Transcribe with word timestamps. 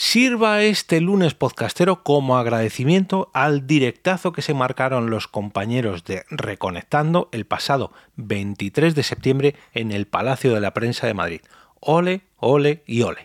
Sirva 0.00 0.62
este 0.62 1.00
lunes 1.00 1.34
podcastero 1.34 2.04
como 2.04 2.38
agradecimiento 2.38 3.32
al 3.34 3.66
directazo 3.66 4.30
que 4.30 4.42
se 4.42 4.54
marcaron 4.54 5.10
los 5.10 5.26
compañeros 5.26 6.04
de 6.04 6.24
Reconectando 6.30 7.28
el 7.32 7.46
pasado 7.46 7.90
23 8.14 8.94
de 8.94 9.02
septiembre 9.02 9.56
en 9.74 9.90
el 9.90 10.06
Palacio 10.06 10.54
de 10.54 10.60
la 10.60 10.72
Prensa 10.72 11.08
de 11.08 11.14
Madrid. 11.14 11.40
Ole, 11.80 12.20
ole 12.36 12.84
y 12.86 13.02
ole. 13.02 13.22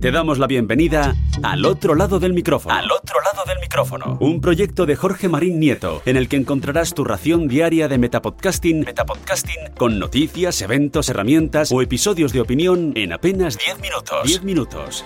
Te 0.00 0.12
damos 0.12 0.38
la 0.38 0.46
bienvenida 0.46 1.16
al 1.42 1.64
otro 1.64 1.94
lado 1.94 2.20
del 2.20 2.32
micrófono. 2.32 2.74
Al 2.74 2.90
otro 2.90 3.16
lado 3.20 3.44
del 3.46 3.58
micrófono. 3.60 4.16
Un 4.20 4.40
proyecto 4.40 4.86
de 4.86 4.94
Jorge 4.94 5.28
Marín 5.28 5.58
Nieto, 5.58 6.02
en 6.04 6.16
el 6.16 6.28
que 6.28 6.36
encontrarás 6.36 6.94
tu 6.94 7.04
ración 7.04 7.48
diaria 7.48 7.88
de 7.88 7.98
metapodcasting, 7.98 8.80
metapodcasting 8.80 9.74
con 9.76 9.98
noticias, 9.98 10.62
eventos, 10.62 11.08
herramientas 11.08 11.72
o 11.72 11.82
episodios 11.82 12.32
de 12.32 12.40
opinión 12.40 12.92
en 12.96 13.12
apenas 13.12 13.58
10 13.58 13.80
minutos. 13.80 14.22
10 14.24 14.42
minutos. 14.44 15.04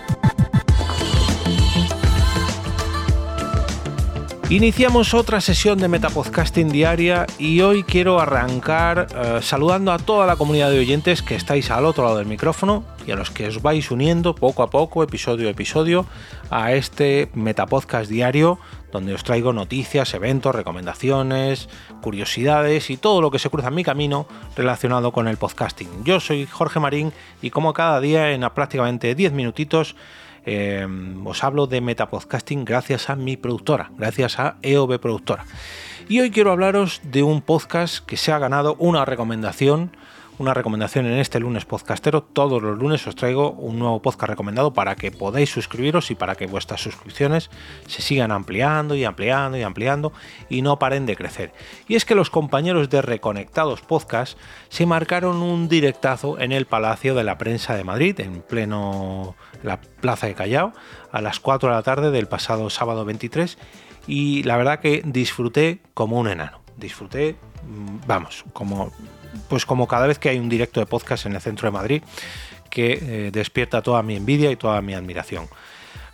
Iniciamos 4.53 5.15
otra 5.15 5.41
sesión 5.41 5.79
de 5.79 5.89
Metapodcasting 5.89 6.69
diaria 6.69 7.27
y 7.39 7.63
hoy 7.63 7.85
quiero 7.85 8.21
arrancar 8.21 9.07
eh, 9.17 9.39
saludando 9.41 9.93
a 9.93 9.99
toda 9.99 10.27
la 10.27 10.37
comunidad 10.37 10.71
de 10.71 10.79
oyentes 10.79 11.23
que 11.23 11.35
estáis 11.35 11.71
al 11.71 11.87
otro 11.87 12.05
lado 12.05 12.19
del 12.19 12.27
micrófono 12.27 12.85
y 13.07 13.13
a 13.13 13.17
los 13.17 13.31
que 13.31 13.49
os 13.49 13.63
vais 13.63 13.91
uniendo 13.91 14.35
poco 14.35 14.63
a 14.63 14.69
poco, 14.69 15.03
episodio 15.03 15.49
a 15.49 15.53
episodio, 15.53 16.05
a 16.51 16.75
este 16.75 17.31
Metapodcast 17.33 18.11
diario 18.11 18.59
donde 18.93 19.15
os 19.15 19.25
traigo 19.25 19.55
noticias, 19.55 20.13
eventos, 20.13 20.55
recomendaciones, 20.55 21.71
curiosidades 22.03 22.91
y 22.91 22.99
todo 22.99 23.23
lo 23.23 23.31
que 23.31 23.39
se 23.39 23.49
cruza 23.49 23.69
en 23.69 23.75
mi 23.75 23.85
camino 23.85 24.27
relacionado 24.55 25.13
con 25.13 25.29
el 25.29 25.39
podcasting. 25.39 26.05
Yo 26.05 26.21
soy 26.21 26.45
Jorge 26.45 26.79
Marín 26.79 27.11
y 27.41 27.49
como 27.49 27.73
cada 27.73 28.03
día 28.03 28.33
en 28.33 28.43
prácticamente 28.55 29.15
10 29.15 29.33
minutitos 29.33 29.97
eh, 30.45 30.87
os 31.25 31.45
hablo 31.45 31.67
de 31.67 31.81
metapodcasting 31.81 32.65
gracias 32.65 33.11
a 33.11 33.17
mi 33.17 33.37
productora, 33.37 33.91
gracias 33.97 34.39
a 34.39 34.57
EOB 34.63 34.99
Productora. 34.99 35.45
Y 36.09 36.21
hoy 36.21 36.31
quiero 36.31 36.51
hablaros 36.51 37.01
de 37.05 37.23
un 37.23 37.43
podcast 37.43 38.05
que 38.05 38.17
se 38.17 38.33
ha 38.33 38.39
ganado 38.39 38.77
una 38.79 39.05
recomendación 39.05 39.93
una 40.39 40.55
recomendación 40.55 41.07
en 41.07 41.19
este 41.19 41.41
lunes 41.41 41.65
podcastero. 41.65 42.23
Todos 42.23 42.63
los 42.63 42.79
lunes 42.79 43.07
os 43.07 43.17
traigo 43.17 43.51
un 43.53 43.79
nuevo 43.79 44.01
podcast 44.01 44.31
recomendado 44.31 44.73
para 44.73 44.97
que 44.97 45.11
podáis 45.11 45.51
suscribiros 45.51 46.11
y 46.11 46.15
para 46.15 46.35
que 46.35 46.47
vuestras 46.47 46.81
suscripciones 46.81 47.51
se 47.87 48.03
sigan 48.03 48.33
ampliando 48.33 48.95
y 48.95 49.05
ampliando 49.05 49.59
y 49.59 49.63
ampliando 49.63 50.13
y 50.49 50.63
no 50.63 50.79
paren 50.79 51.07
de 51.07 51.17
crecer. 51.17 51.53
Y 51.89 51.97
es 51.97 52.05
que 52.05 52.15
los 52.15 52.31
compañeros 52.31 52.91
de 52.91 53.03
Reconectados 53.03 53.83
Podcast 53.83 54.39
se 54.69 54.87
marcaron 54.87 55.43
un 55.43 55.69
directazo 55.69 56.39
en 56.39 56.53
el 56.53 56.67
Palacio 56.67 57.15
de 57.15 57.25
la 57.25 57.39
Prensa 57.39 57.75
de 57.75 57.85
Madrid, 57.85 58.19
en 58.21 58.43
pleno 58.43 59.37
la 59.63 59.81
Plaza 59.81 60.27
de 60.27 60.35
Callao, 60.35 60.73
a 61.11 61.21
las 61.21 61.41
4 61.41 61.69
de 61.69 61.75
la 61.75 61.83
tarde 61.83 62.11
del 62.11 62.27
pasado 62.27 62.71
sábado 62.71 63.05
23 63.05 63.59
y 64.07 64.43
la 64.45 64.57
verdad 64.57 64.81
que 64.81 65.03
disfruté 65.05 65.81
como 65.95 66.19
un 66.19 66.29
enano. 66.29 66.62
Disfruté, 66.77 67.37
mm, 67.67 68.07
vamos, 68.07 68.45
como 68.53 68.93
pues 69.49 69.65
como 69.65 69.89
cada 69.89 70.07
vez 70.07 70.19
que 70.19 70.29
hay 70.29 70.39
un 70.39 70.49
directo 70.49 70.81
de 70.81 70.87
podcast 70.87 71.27
en 71.27 71.35
el 71.35 71.41
centro 71.41 71.67
de 71.67 71.73
Madrid 71.73 72.03
que 72.71 72.99
eh, 73.27 73.31
despierta 73.31 73.83
toda 73.83 74.03
mi 74.03 74.17
envidia 74.17 74.51
y 74.51 74.57
toda 74.57 74.81
mi 74.81 74.95
admiración. 74.95 75.47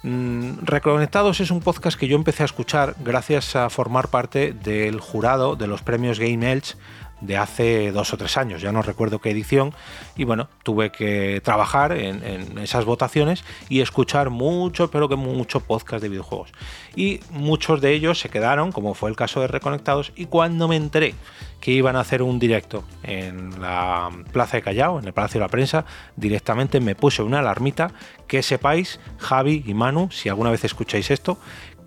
Mm, 0.03 0.59
Reconectados 0.63 1.41
es 1.41 1.51
un 1.51 1.61
podcast 1.61 1.99
que 1.99 2.07
yo 2.07 2.17
empecé 2.17 2.43
a 2.43 2.47
escuchar 2.47 2.95
gracias 3.01 3.57
a 3.57 3.69
formar 3.71 4.09
parte 4.09 4.53
del 4.53 5.01
jurado 5.01 5.57
de 5.57 5.67
los 5.67 5.83
premios 5.83 6.19
Game 6.19 6.51
Elch 6.51 6.77
de 7.21 7.37
hace 7.37 7.93
dos 7.93 8.13
o 8.13 8.17
tres 8.17 8.37
años, 8.37 8.61
ya 8.61 8.73
no 8.73 8.83
recuerdo 8.83 9.21
qué 9.21 9.31
edición, 9.31 9.75
y 10.17 10.25
bueno, 10.25 10.49
tuve 10.63 10.91
que 10.91 11.41
trabajar 11.45 11.93
en, 11.93 12.59
esas 12.59 12.85
votaciones 12.85 13.45
y 13.69 13.81
escuchar 13.81 14.31
mucho, 14.31 14.91
pero 14.91 15.09
que 15.09 15.17
mucho 15.17 15.61
podcast 15.61 16.03
de 16.03 16.09
videojuegos. 16.09 16.53
Y 16.95 17.21
muchos 17.31 17.81
de 17.81 17.93
ellos 17.93 18.21
se 18.21 18.29
quedaron, 18.29 18.73
como 18.73 18.95
fue 18.95 19.11
el 19.11 19.17
caso 19.17 19.41
de 19.41 19.49
Reconectados, 19.49 20.13
y 20.17 20.27
cuando 20.27 20.69
me 20.69 20.77
enteré 20.77 21.15
que 21.61 21.73
iban 21.73 21.97
a 21.97 22.01
hacer 22.01 22.23
un 22.23 22.39
directo 22.39 22.85
en 23.03 23.61
la 23.61 24.11
Plaza 24.33 24.59
de 24.59 24.63
Callao, 24.63 24.99
en 24.99 25.07
el 25.07 25.13
Palacio 25.13 25.41
de 25.41 25.45
la 25.45 25.51
Prensa, 25.51 25.85
directamente 26.17 26.81
me 26.81 26.95
puse 26.95 27.23
una 27.23 27.41
alarmita 27.41 27.91
que 28.29 28.43
sepáis, 28.43 29.01
Javi 29.19 29.65
y 29.67 29.75
Manu, 29.75 30.11
si 30.13 30.29
alguna 30.29 30.51
vez 30.51 30.65
escucháis 30.65 31.11
esto, 31.11 31.39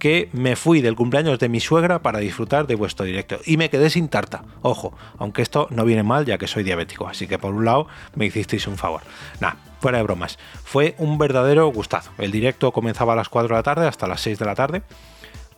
que 0.02 0.30
me 0.34 0.56
fui 0.56 0.82
del 0.82 0.96
cumpleaños 0.96 1.38
de 1.38 1.48
mi 1.48 1.60
suegra 1.60 2.02
para 2.02 2.18
disfrutar 2.18 2.66
de 2.66 2.74
vuestro 2.74 3.06
directo 3.06 3.38
y 3.46 3.58
me 3.58 3.70
quedé 3.70 3.92
sin 3.92 4.10
tarta. 4.10 4.44
Ojo, 4.64 4.98
aunque 5.20 5.44
esto 5.44 5.68
no 5.70 5.86
viene 5.86 6.02
mal 6.02 6.26
ya 6.26 6.40
que 6.40 6.48
soy 6.48 6.64
diabético, 6.64 7.08
así 7.08 7.28
que 7.28 7.38
por 7.38 7.54
un 7.54 7.66
lado 7.66 7.86
me 8.16 8.26
hicisteis 8.26 8.66
un 8.66 8.78
favor. 8.78 9.02
Nada, 9.40 9.58
fuera 9.80 10.00
de 10.00 10.04
bromas. 10.04 10.40
Fue 10.64 10.96
un 10.98 11.20
verdadero 11.20 11.68
gustazo. 11.68 12.10
El 12.18 12.32
directo 12.32 12.72
comenzaba 12.72 13.14
a 13.14 13.16
las 13.16 13.30
4 13.30 13.50
de 13.50 13.54
la 13.54 13.62
tarde 13.62 13.88
hasta 13.88 14.08
las 14.08 14.22
6 14.22 14.40
de 14.40 14.46
la 14.46 14.56
tarde. 14.56 14.82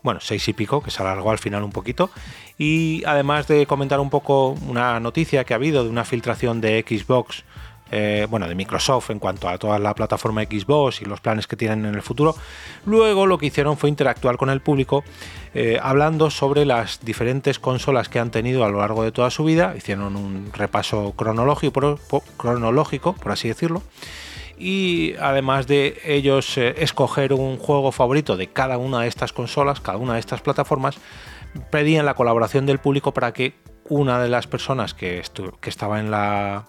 Bueno, 0.02 0.20
6 0.20 0.46
y 0.50 0.52
pico, 0.52 0.84
que 0.84 0.92
se 0.92 1.02
alargó 1.02 1.32
al 1.32 1.40
final 1.40 1.64
un 1.64 1.72
poquito. 1.72 2.10
Y 2.58 3.02
además 3.06 3.48
de 3.48 3.66
comentar 3.66 4.02
un 4.02 4.10
poco 4.10 4.58
una 4.68 5.00
noticia 5.00 5.46
que 5.46 5.54
ha 5.54 5.56
habido 5.56 5.86
de 5.86 5.90
una 5.90 6.04
filtración 6.04 6.60
de 6.60 6.84
Xbox 6.86 7.46
eh, 7.96 8.26
bueno, 8.28 8.48
de 8.48 8.56
Microsoft 8.56 9.12
en 9.12 9.20
cuanto 9.20 9.48
a 9.48 9.60
toda 9.60 9.78
la 9.78 9.94
plataforma 9.94 10.42
Xbox 10.42 11.02
y 11.02 11.06
los 11.06 11.22
planes 11.22 11.46
que 11.46 11.56
tienen 11.56 11.86
en 11.86 11.94
el 11.94 12.02
futuro. 12.02 12.36
Luego 12.88 13.28
lo 13.28 13.38
que 13.38 13.46
hicieron 13.46 13.78
fue 13.78 13.90
interactuar 13.90 14.38
con 14.38 14.50
el 14.50 14.62
público 14.62 15.04
eh, 15.54 15.78
hablando 15.80 16.32
sobre 16.32 16.66
las 16.66 17.06
diferentes 17.06 17.60
consolas 17.60 18.10
que 18.10 18.18
han 18.18 18.32
tenido 18.32 18.66
a 18.66 18.70
lo 18.70 18.80
largo 18.80 19.04
de 19.04 19.12
toda 19.12 19.30
su 19.30 19.44
vida. 19.44 19.76
Hicieron 19.78 20.16
un 20.16 20.52
repaso 20.54 21.14
cronológico, 21.16 23.14
por 23.14 23.32
así 23.32 23.48
decirlo 23.48 23.84
y 24.58 25.16
además 25.20 25.68
de 25.68 26.00
ellos 26.06 26.58
eh, 26.58 26.76
escoger 26.78 27.34
un 27.34 27.58
juego 27.58 27.92
favorito 27.92 28.38
de 28.38 28.48
cada 28.48 28.78
una 28.78 29.02
de 29.02 29.08
estas 29.08 29.34
consolas, 29.34 29.82
cada 29.82 29.98
una 29.98 30.14
de 30.14 30.20
estas 30.20 30.42
plataformas, 30.42 30.98
pedían 31.70 32.06
la 32.06 32.14
colaboración 32.14 32.66
del 32.66 32.80
público 32.80 33.14
para 33.14 33.34
que 33.34 33.54
una 33.90 34.22
de 34.22 34.30
las 34.30 34.48
personas 34.48 34.94
que, 34.94 35.22
que 35.60 35.70
estaba 35.70 36.00
en 36.00 36.12
la, 36.12 36.66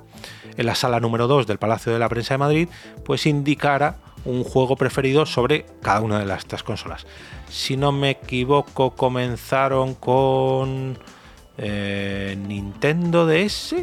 en 0.56 0.66
la 0.66 0.74
sala 0.74 1.00
número 1.00 1.26
2 1.26 1.46
del 1.46 1.58
Palacio 1.58 1.92
de 1.92 1.98
la 1.98 2.08
Prensa 2.08 2.34
de 2.34 2.38
Madrid, 2.38 2.68
pues 3.04 3.26
indicara 3.26 3.96
un 4.24 4.42
juego 4.42 4.76
preferido 4.76 5.26
sobre 5.26 5.66
cada 5.82 6.00
una 6.00 6.18
de 6.18 6.26
las, 6.26 6.40
estas 6.40 6.62
consolas. 6.62 7.06
Si 7.48 7.76
no 7.76 7.92
me 7.92 8.10
equivoco, 8.10 8.92
comenzaron 8.92 9.94
con 9.94 10.98
eh, 11.58 12.36
Nintendo 12.46 13.26
DS. 13.26 13.76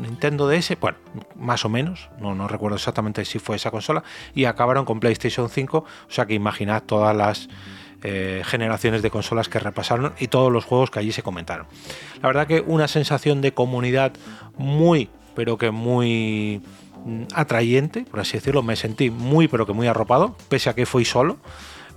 Nintendo 0.00 0.48
DS, 0.48 0.78
bueno, 0.80 0.98
más 1.34 1.64
o 1.64 1.68
menos, 1.68 2.08
no, 2.18 2.34
no 2.34 2.48
recuerdo 2.48 2.76
exactamente 2.76 3.24
si 3.26 3.38
fue 3.38 3.56
esa 3.56 3.70
consola, 3.70 4.02
y 4.34 4.46
acabaron 4.46 4.86
con 4.86 5.00
PlayStation 5.00 5.50
5, 5.50 5.78
o 5.78 5.86
sea 6.08 6.24
que 6.24 6.32
imaginad 6.32 6.82
todas 6.84 7.14
las 7.14 7.48
eh, 8.08 8.42
generaciones 8.44 9.02
de 9.02 9.10
consolas 9.10 9.48
que 9.48 9.58
repasaron 9.58 10.12
y 10.20 10.28
todos 10.28 10.52
los 10.52 10.64
juegos 10.64 10.92
que 10.92 11.00
allí 11.00 11.10
se 11.10 11.24
comentaron. 11.24 11.66
La 12.22 12.28
verdad 12.28 12.46
que 12.46 12.60
una 12.60 12.86
sensación 12.86 13.40
de 13.40 13.52
comunidad 13.52 14.12
muy, 14.56 15.10
pero 15.34 15.58
que 15.58 15.72
muy 15.72 16.62
mm, 17.04 17.24
atrayente, 17.34 18.02
por 18.02 18.20
así 18.20 18.34
decirlo, 18.34 18.62
me 18.62 18.76
sentí 18.76 19.10
muy, 19.10 19.48
pero 19.48 19.66
que 19.66 19.72
muy 19.72 19.88
arropado, 19.88 20.36
pese 20.48 20.70
a 20.70 20.76
que 20.76 20.86
fui 20.86 21.04
solo, 21.04 21.38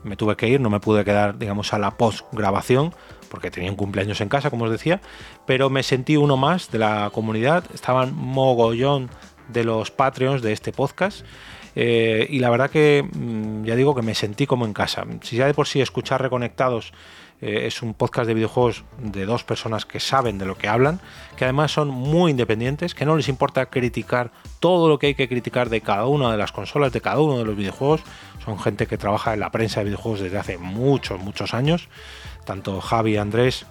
me 0.04 0.16
tuve 0.16 0.36
que 0.36 0.48
ir, 0.48 0.60
no 0.60 0.72
me 0.72 0.80
pude 0.80 1.06
quedar, 1.06 1.38
digamos, 1.38 1.74
a 1.74 1.78
la 1.78 1.92
post 1.92 2.26
grabación, 2.32 2.92
porque 3.30 3.52
tenía 3.52 3.70
un 3.70 3.78
cumpleaños 3.78 4.20
en 4.20 4.30
casa, 4.30 4.50
como 4.50 4.66
os 4.66 4.72
decía, 4.72 5.02
pero 5.46 5.70
me 5.70 5.84
sentí 5.84 6.18
uno 6.18 6.38
más 6.38 6.72
de 6.72 6.80
la 6.80 7.12
comunidad, 7.14 7.66
estaban 7.72 8.16
mogollón 8.16 9.12
de 9.50 9.64
los 9.64 9.92
Patreons 9.92 10.42
de 10.42 10.54
este 10.54 10.72
podcast 10.72 11.24
eh, 11.82 12.28
y 12.30 12.40
la 12.40 12.50
verdad 12.50 12.70
que 12.70 13.08
mm, 13.10 13.64
ya 13.64 13.74
digo 13.78 13.96
que 13.96 14.02
me 14.02 14.14
sentí 14.14 14.46
como 14.46 14.66
en 14.66 14.74
casa. 14.74 15.06
Si 15.22 15.38
ya 15.38 15.46
de 15.46 15.54
por 15.54 15.66
sí 15.66 15.80
escuchar 15.80 16.22
Reconectados 16.22 16.92
eh, 17.40 17.68
es 17.68 17.82
un 17.82 17.94
podcast 17.94 18.28
de 18.28 18.34
videojuegos 18.34 18.84
de 18.98 19.26
dos 19.26 19.46
personas 19.46 19.86
que 19.86 20.02
saben 20.02 20.38
de 20.38 20.46
lo 20.46 20.58
que 20.58 20.68
hablan, 20.68 21.00
que 21.38 21.46
además 21.46 21.72
son 21.72 21.88
muy 21.88 22.32
independientes, 22.32 22.94
que 22.94 23.06
no 23.06 23.16
les 23.16 23.30
importa 23.30 23.68
criticar 23.68 24.34
todo 24.60 24.90
lo 24.90 25.00
que 25.00 25.08
hay 25.08 25.16
que 25.16 25.30
criticar 25.30 25.70
de 25.70 25.80
cada 25.80 26.06
una 26.08 26.34
de 26.34 26.38
las 26.38 26.52
consolas, 26.52 26.92
de 26.92 27.00
cada 27.00 27.22
uno 27.22 27.38
de 27.38 27.46
los 27.46 27.56
videojuegos. 27.56 28.02
Son 28.44 28.60
gente 28.60 28.86
que 28.86 28.98
trabaja 28.98 29.34
en 29.34 29.40
la 29.40 29.50
prensa 29.50 29.80
de 29.80 29.86
videojuegos 29.86 30.20
desde 30.20 30.38
hace 30.38 30.58
muchos, 30.58 31.22
muchos 31.22 31.54
años. 31.54 31.88
Tanto 32.44 32.82
Javi, 32.82 33.16
Andrés 33.16 33.66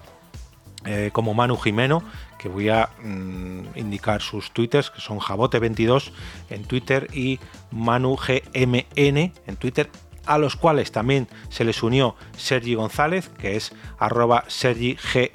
eh, 0.87 1.11
como 1.13 1.35
Manu 1.35 1.59
Jimeno, 1.59 2.03
que 2.39 2.49
voy 2.49 2.69
a 2.69 2.91
mm, 3.03 3.77
indicar 3.77 4.23
sus 4.23 4.53
twitters, 4.53 4.91
que 4.91 5.01
son 5.01 5.19
Jabote22 5.19 6.13
en 6.51 6.65
Twitter 6.65 7.09
y 7.13 7.41
ManuGMN 7.73 9.33
en 9.47 9.57
Twitter, 9.59 9.91
a 10.27 10.39
los 10.39 10.57
cuales 10.57 10.93
también 10.93 11.27
se 11.49 11.65
les 11.65 11.83
unió 11.83 12.15
Sergi 12.37 12.75
González, 12.75 13.29
que 13.29 13.57
es 13.57 13.73
arroba 13.99 14.45
Sergi 14.47 14.97
G. 14.97 15.31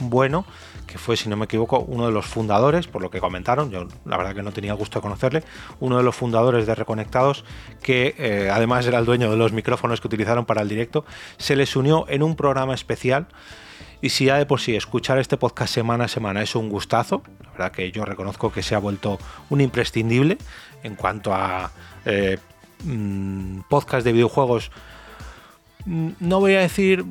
Bueno, 0.00 0.44
que 0.94 0.98
fue, 0.98 1.16
si 1.16 1.28
no 1.28 1.36
me 1.36 1.46
equivoco, 1.46 1.80
uno 1.80 2.06
de 2.06 2.12
los 2.12 2.26
fundadores, 2.26 2.86
por 2.88 3.00
lo 3.00 3.10
que 3.10 3.20
comentaron, 3.20 3.70
yo 3.70 3.86
la 4.04 4.16
verdad 4.16 4.34
que 4.34 4.42
no 4.42 4.52
tenía 4.52 4.74
gusto 4.74 4.98
de 4.98 5.02
conocerle, 5.02 5.44
uno 5.80 5.96
de 5.96 6.02
los 6.02 6.14
fundadores 6.14 6.66
de 6.66 6.74
Reconectados, 6.74 7.44
que 7.82 8.14
eh, 8.18 8.50
además 8.52 8.86
era 8.86 8.98
el 8.98 9.04
dueño 9.04 9.30
de 9.30 9.36
los 9.36 9.52
micrófonos 9.52 10.00
que 10.00 10.08
utilizaron 10.08 10.44
para 10.44 10.62
el 10.62 10.68
directo, 10.68 11.04
se 11.36 11.56
les 11.56 11.74
unió 11.76 12.06
en 12.08 12.22
un 12.22 12.36
programa 12.36 12.74
especial 12.74 13.28
y 14.04 14.10
si 14.10 14.26
ya 14.26 14.36
de 14.36 14.44
por 14.44 14.60
sí 14.60 14.76
escuchar 14.76 15.18
este 15.18 15.38
podcast 15.38 15.72
semana 15.72 16.04
a 16.04 16.08
semana 16.08 16.42
es 16.42 16.54
un 16.54 16.68
gustazo, 16.68 17.22
la 17.42 17.50
verdad 17.52 17.72
que 17.72 17.90
yo 17.90 18.04
reconozco 18.04 18.52
que 18.52 18.62
se 18.62 18.74
ha 18.74 18.78
vuelto 18.78 19.18
un 19.48 19.62
imprescindible 19.62 20.36
en 20.82 20.94
cuanto 20.94 21.32
a 21.32 21.72
eh, 22.04 22.36
mm, 22.84 23.60
podcast 23.70 24.04
de 24.04 24.12
videojuegos 24.12 24.70
mm, 25.86 26.08
no 26.20 26.38
voy 26.38 26.54
a 26.54 26.60
decir 26.60 27.02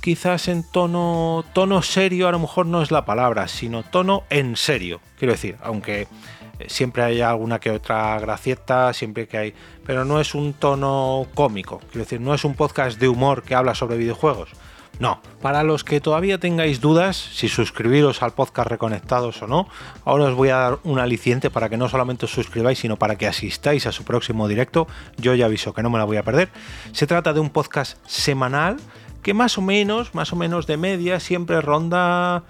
quizás 0.00 0.46
en 0.46 0.62
tono 0.62 1.44
tono 1.54 1.82
serio, 1.82 2.28
a 2.28 2.30
lo 2.30 2.38
mejor 2.38 2.66
no 2.66 2.82
es 2.82 2.92
la 2.92 3.04
palabra, 3.04 3.48
sino 3.48 3.82
tono 3.82 4.22
en 4.30 4.54
serio. 4.54 5.00
Quiero 5.18 5.32
decir, 5.32 5.56
aunque 5.60 6.02
eh, 6.02 6.66
siempre 6.68 7.02
hay 7.02 7.20
alguna 7.20 7.58
que 7.58 7.72
otra 7.72 8.16
gracieta, 8.20 8.92
siempre 8.92 9.26
que 9.26 9.38
hay, 9.38 9.54
pero 9.84 10.04
no 10.04 10.20
es 10.20 10.36
un 10.36 10.52
tono 10.52 11.26
cómico. 11.34 11.80
Quiero 11.90 12.04
decir, 12.04 12.20
no 12.20 12.32
es 12.32 12.44
un 12.44 12.54
podcast 12.54 13.00
de 13.00 13.08
humor 13.08 13.42
que 13.42 13.56
habla 13.56 13.74
sobre 13.74 13.96
videojuegos. 13.96 14.50
No, 15.00 15.20
para 15.40 15.62
los 15.62 15.84
que 15.84 16.00
todavía 16.00 16.38
tengáis 16.38 16.80
dudas 16.80 17.16
si 17.16 17.48
suscribiros 17.48 18.22
al 18.22 18.32
podcast 18.32 18.68
Reconectados 18.68 19.40
o 19.42 19.46
no, 19.46 19.68
ahora 20.04 20.24
os 20.24 20.34
voy 20.34 20.48
a 20.48 20.56
dar 20.56 20.78
un 20.82 20.98
aliciente 20.98 21.50
para 21.50 21.68
que 21.68 21.76
no 21.76 21.88
solamente 21.88 22.24
os 22.24 22.32
suscribáis, 22.32 22.80
sino 22.80 22.96
para 22.96 23.16
que 23.16 23.28
asistáis 23.28 23.86
a 23.86 23.92
su 23.92 24.04
próximo 24.04 24.48
directo. 24.48 24.88
Yo 25.16 25.34
ya 25.36 25.46
aviso 25.46 25.72
que 25.72 25.82
no 25.82 25.90
me 25.90 25.98
la 25.98 26.04
voy 26.04 26.16
a 26.16 26.24
perder. 26.24 26.48
Se 26.92 27.06
trata 27.06 27.32
de 27.32 27.38
un 27.38 27.50
podcast 27.50 27.96
semanal 28.06 28.78
que 29.22 29.34
más 29.34 29.56
o 29.56 29.62
menos, 29.62 30.14
más 30.14 30.32
o 30.32 30.36
menos 30.36 30.66
de 30.66 30.76
media, 30.76 31.20
siempre 31.20 31.60
ronda 31.60 32.42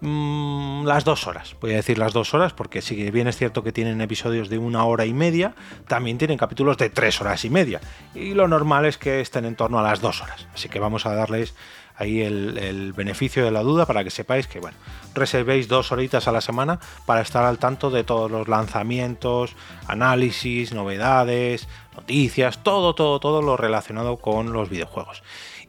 mm, 0.00 0.84
las 0.84 1.04
dos 1.04 1.28
horas. 1.28 1.54
Voy 1.60 1.72
a 1.72 1.76
decir 1.76 1.98
las 1.98 2.12
dos 2.12 2.34
horas 2.34 2.52
porque 2.52 2.82
si 2.82 3.10
bien 3.12 3.28
es 3.28 3.36
cierto 3.36 3.62
que 3.62 3.70
tienen 3.70 4.00
episodios 4.00 4.48
de 4.48 4.58
una 4.58 4.84
hora 4.84 5.04
y 5.04 5.14
media, 5.14 5.54
también 5.86 6.18
tienen 6.18 6.36
capítulos 6.36 6.78
de 6.78 6.90
tres 6.90 7.20
horas 7.20 7.44
y 7.44 7.50
media. 7.50 7.80
Y 8.14 8.34
lo 8.34 8.48
normal 8.48 8.86
es 8.86 8.98
que 8.98 9.20
estén 9.20 9.44
en 9.44 9.54
torno 9.54 9.78
a 9.78 9.82
las 9.82 10.00
dos 10.00 10.20
horas. 10.20 10.48
Así 10.52 10.68
que 10.68 10.80
vamos 10.80 11.06
a 11.06 11.14
darles 11.14 11.54
ahí 12.02 12.20
el, 12.20 12.92
beneficio 12.92 13.44
de 13.44 13.50
la 13.50 13.62
duda 13.62 13.86
para 13.86 14.04
que 14.04 14.10
sepáis 14.10 14.46
que, 14.46 14.60
bueno, 14.60 14.76
reservéis 15.14 15.68
dos 15.68 15.92
horitas 15.92 16.28
a 16.28 16.32
la 16.32 16.40
semana 16.40 16.78
para 17.06 17.20
estar 17.20 17.44
al 17.44 17.58
tanto 17.58 17.90
de 17.90 18.04
todos 18.04 18.30
los 18.30 18.48
lanzamientos, 18.48 19.54
análisis, 19.86 20.72
novedades, 20.72 21.68
noticias, 21.96 22.62
todo, 22.62 22.94
todo, 22.94 23.20
todo 23.20 23.42
lo 23.42 23.56
relacionado 23.56 24.18
con 24.18 24.52
los 24.52 24.68
videojuegos. 24.68 25.22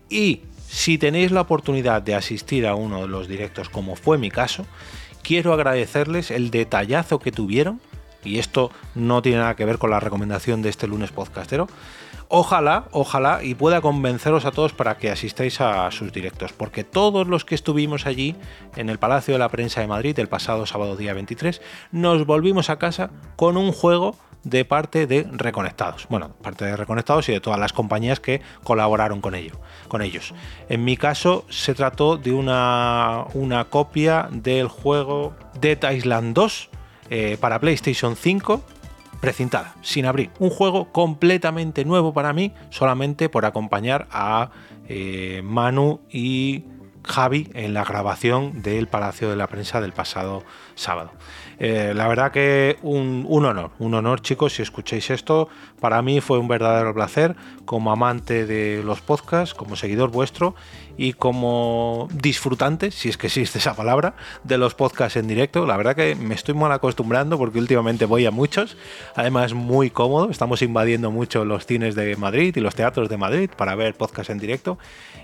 Y 0.09 0.41
si 0.67 0.97
tenéis 0.97 1.31
la 1.31 1.41
oportunidad 1.41 2.01
de 2.01 2.15
asistir 2.15 2.67
a 2.67 2.75
uno 2.75 3.01
de 3.01 3.07
los 3.07 3.27
directos, 3.27 3.69
como 3.69 3.95
fue 3.95 4.17
mi 4.17 4.29
caso, 4.29 4.65
quiero 5.21 5.53
agradecerles 5.53 6.31
el 6.31 6.51
detallazo 6.51 7.19
que 7.19 7.31
tuvieron, 7.31 7.79
y 8.23 8.39
esto 8.39 8.71
no 8.95 9.21
tiene 9.21 9.39
nada 9.39 9.55
que 9.55 9.65
ver 9.65 9.77
con 9.77 9.89
la 9.89 9.99
recomendación 9.99 10.61
de 10.61 10.69
este 10.69 10.87
lunes 10.87 11.11
podcastero, 11.11 11.67
ojalá, 12.27 12.85
ojalá 12.91 13.43
y 13.43 13.55
pueda 13.55 13.81
convenceros 13.81 14.45
a 14.45 14.51
todos 14.51 14.73
para 14.73 14.97
que 14.97 15.11
asistáis 15.11 15.61
a 15.61 15.89
sus 15.91 16.11
directos, 16.11 16.53
porque 16.53 16.83
todos 16.83 17.27
los 17.27 17.45
que 17.45 17.55
estuvimos 17.55 18.05
allí 18.05 18.35
en 18.75 18.89
el 18.89 18.99
Palacio 18.99 19.33
de 19.33 19.39
la 19.39 19.49
Prensa 19.49 19.81
de 19.81 19.87
Madrid 19.87 20.17
el 20.19 20.27
pasado 20.27 20.65
sábado 20.65 20.95
día 20.95 21.13
23, 21.13 21.61
nos 21.91 22.25
volvimos 22.25 22.69
a 22.69 22.79
casa 22.79 23.11
con 23.35 23.57
un 23.57 23.71
juego 23.71 24.15
de 24.43 24.65
parte 24.65 25.07
de 25.07 25.27
Reconectados. 25.31 26.07
Bueno, 26.09 26.29
parte 26.41 26.65
de 26.65 26.75
Reconectados 26.75 27.29
y 27.29 27.31
de 27.31 27.39
todas 27.39 27.59
las 27.59 27.73
compañías 27.73 28.19
que 28.19 28.41
colaboraron 28.63 29.21
con, 29.21 29.35
ello, 29.35 29.59
con 29.87 30.01
ellos. 30.01 30.33
En 30.69 30.83
mi 30.83 30.97
caso 30.97 31.45
se 31.49 31.73
trató 31.73 32.17
de 32.17 32.33
una, 32.33 33.25
una 33.33 33.65
copia 33.65 34.27
del 34.31 34.67
juego 34.67 35.33
Dead 35.59 35.91
Island 35.91 36.33
2 36.33 36.69
eh, 37.09 37.37
para 37.39 37.59
PlayStation 37.59 38.15
5 38.15 38.63
precintada, 39.23 39.75
sin 39.81 40.05
abrir. 40.05 40.31
Un 40.39 40.49
juego 40.49 40.91
completamente 40.91 41.85
nuevo 41.85 42.13
para 42.13 42.33
mí, 42.33 42.51
solamente 42.69 43.29
por 43.29 43.45
acompañar 43.45 44.05
a 44.11 44.51
eh, 44.89 45.41
Manu 45.45 46.01
y 46.11 46.65
Javi 47.05 47.49
en 47.53 47.73
la 47.73 47.85
grabación 47.85 48.61
del 48.61 48.87
Palacio 48.87 49.29
de 49.29 49.37
la 49.37 49.47
Prensa 49.47 49.79
del 49.79 49.93
pasado 49.93 50.43
sábado. 50.75 51.11
Eh, 51.59 51.93
la 51.95 52.07
verdad 52.07 52.31
que 52.31 52.77
un, 52.81 53.25
honor, 53.29 53.71
un 53.79 53.93
honor 53.93 54.21
chicos, 54.21 54.53
si 54.53 54.61
escucháis 54.61 55.09
esto, 55.09 55.49
para 55.79 56.01
mí 56.01 56.21
fue 56.21 56.39
un 56.39 56.47
verdadero 56.47 56.93
placer 56.93 57.35
como 57.65 57.91
amante 57.91 58.45
de 58.45 58.81
los 58.83 59.01
podcasts, 59.01 59.53
como 59.53 59.75
seguidor 59.75 60.11
vuestro 60.11 60.55
y 60.97 61.13
como 61.13 62.07
disfrutante, 62.13 62.91
si 62.91 63.09
es 63.09 63.17
que 63.17 63.27
existe 63.27 63.59
esa 63.59 63.75
palabra, 63.75 64.15
de 64.43 64.57
los 64.57 64.75
podcasts 64.75 65.17
en 65.17 65.27
directo. 65.27 65.65
La 65.65 65.77
verdad 65.77 65.95
que 65.95 66.15
me 66.15 66.35
estoy 66.35 66.53
mal 66.53 66.71
acostumbrando 66.71 67.37
porque 67.37 67.59
últimamente 67.59 68.05
voy 68.05 68.25
a 68.25 68.31
muchos, 68.31 68.77
además 69.15 69.53
muy 69.53 69.89
cómodo, 69.89 70.29
estamos 70.29 70.61
invadiendo 70.61 71.11
mucho 71.11 71.45
los 71.45 71.65
cines 71.65 71.95
de 71.95 72.15
Madrid 72.15 72.55
y 72.55 72.59
los 72.59 72.75
teatros 72.75 73.09
de 73.09 73.17
Madrid 73.17 73.49
para 73.55 73.75
ver 73.75 73.95
podcasts 73.95 74.29
en 74.29 74.39
directo 74.39 74.77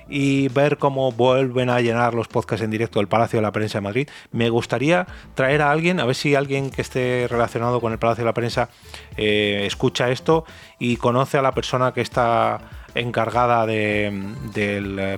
y 0.10 0.48
ver 0.50 0.78
cómo 0.78 1.12
vuelven 1.12 1.70
a 1.70 1.80
llenar 1.82 2.14
los 2.14 2.28
podcasts 2.28 2.64
en 2.64 2.72
directo 2.72 3.00
del 3.00 3.08
Palacio 3.08 3.38
de 3.38 3.44
la 3.44 3.52
Prensa 3.52 3.78
de 3.78 3.82
Madrid. 3.82 4.10
Me 4.32 4.50
gustaría 4.50 5.08
traer 5.36 5.62
a 5.62 5.72
alguien, 5.72 6.00
a 6.00 6.06
ver 6.06 6.16
si 6.20 6.36
alguien 6.36 6.70
que 6.70 6.82
esté 6.82 7.28
relacionado 7.30 7.80
con 7.80 7.94
el 7.94 8.00
Palacio 8.00 8.24
de 8.24 8.26
la 8.26 8.34
Prensa 8.34 8.70
eh, 9.16 9.64
escucha 9.66 10.10
esto 10.10 10.46
y 10.78 10.98
conoce 10.98 11.38
a 11.38 11.42
la 11.42 11.54
persona 11.54 11.94
que 11.94 12.02
está 12.02 12.60
encargada 12.96 13.66
del, 13.66 15.18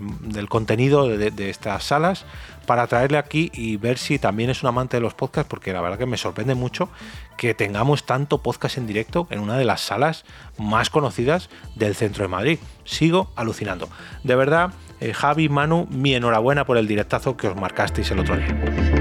contenido 0.50 1.07
de, 1.07 1.50
estas 1.50 1.83
salas 1.86 2.25
para 2.65 2.86
traerle 2.88 3.18
aquí 3.18 3.50
y 3.53 3.77
ver 3.77 3.98
si 3.98 4.19
también 4.19 4.50
es 4.50 4.62
un 4.62 4.69
amante 4.69 4.98
de 4.98 5.01
los 5.01 5.13
podcasts, 5.13 5.50
porque 5.50 5.74
la 5.74 5.81
verdad 5.81 5.98
que 5.98 6.06
me 6.06 6.18
sorprende 6.18 6.53
mucho 6.53 6.89
que 7.38 7.54
tengamos 7.54 8.06
tanto 8.06 8.38
podcast 8.39 8.77
en 8.77 8.88
directo 8.88 9.27
en 9.31 9.39
una 9.39 9.57
de 9.57 9.65
las 9.65 9.81
salas 9.81 10.25
más 10.57 10.89
conocidas 10.89 11.50
del 11.75 11.95
centro 11.95 12.24
de 12.24 12.27
Madrid. 12.27 12.59
Sigo 12.86 13.31
alucinando. 13.36 13.89
De 14.24 14.36
verdad, 14.36 14.74
eh, 15.00 15.13
Javi, 15.13 15.50
Manu, 15.50 15.88
mi 15.89 16.13
enhorabuena 16.13 16.65
por 16.65 16.77
el 16.77 16.88
directazo 16.88 17.36
que 17.36 17.47
os 17.47 17.56
marcasteis 17.56 18.12
el 18.12 18.19
otro 18.19 18.38
día. 18.38 19.00